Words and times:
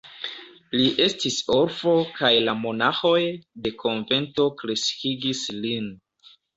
Li 0.79 0.87
estis 1.05 1.37
orfo 1.57 1.93
kaj 2.17 2.33
la 2.47 2.57
monaĥoj 2.63 3.21
de 3.69 3.77
konvento 3.87 4.51
kreskigis 4.65 5.49
lin. 5.65 5.97